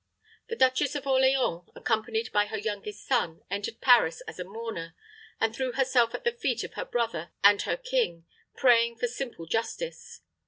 The 0.47 0.55
Duchess 0.55 0.95
of 0.95 1.05
Orleans, 1.05 1.69
accompanied 1.75 2.31
by 2.31 2.47
her 2.47 2.57
youngest 2.57 3.05
son, 3.05 3.43
entered 3.51 3.81
Paris 3.81 4.21
as 4.21 4.39
a 4.39 4.43
mourner, 4.43 4.95
and 5.39 5.55
threw 5.55 5.73
herself 5.73 6.15
at 6.15 6.23
the 6.23 6.31
feet 6.31 6.63
of 6.63 6.73
her 6.73 6.85
brother 6.85 7.29
and 7.43 7.61
her 7.61 7.77
king, 7.77 8.25
praying 8.55 8.95
for 8.95 9.05
simple 9.05 9.45
justice. 9.45 10.21